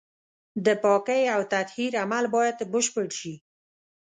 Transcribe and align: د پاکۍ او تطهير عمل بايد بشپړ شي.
د 0.65 0.67
پاکۍ 0.83 1.23
او 1.35 1.41
تطهير 1.53 1.91
عمل 2.03 2.25
بايد 2.33 2.57
بشپړ 2.71 3.07
شي. 3.19 3.33